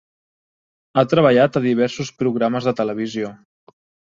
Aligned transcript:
Ha 0.95 1.03
treballat 1.11 1.59
a 1.59 1.63
diversos 1.65 2.11
programes 2.23 2.71
de 2.71 2.77
televisió. 2.81 3.31